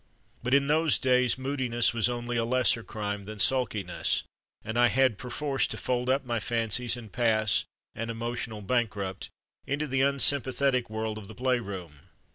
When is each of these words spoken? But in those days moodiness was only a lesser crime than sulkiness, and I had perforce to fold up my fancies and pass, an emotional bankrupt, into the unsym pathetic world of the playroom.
But 0.41 0.55
in 0.55 0.65
those 0.65 0.97
days 0.97 1.37
moodiness 1.37 1.93
was 1.93 2.09
only 2.09 2.35
a 2.35 2.43
lesser 2.43 2.81
crime 2.83 3.25
than 3.25 3.37
sulkiness, 3.39 4.23
and 4.63 4.75
I 4.79 4.87
had 4.87 5.19
perforce 5.19 5.67
to 5.67 5.77
fold 5.77 6.09
up 6.09 6.25
my 6.25 6.39
fancies 6.39 6.97
and 6.97 7.11
pass, 7.11 7.65
an 7.93 8.09
emotional 8.09 8.61
bankrupt, 8.63 9.29
into 9.67 9.85
the 9.85 10.01
unsym 10.01 10.41
pathetic 10.41 10.89
world 10.89 11.19
of 11.19 11.27
the 11.27 11.35
playroom. 11.35 11.99